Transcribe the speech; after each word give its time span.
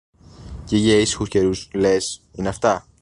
Και 0.65 0.77
για 0.77 0.95
ήσυχους 0.99 1.29
καιρούς, 1.29 1.69
λες, 1.73 2.21
είναι 2.31 2.47
αυτά; 2.49 2.87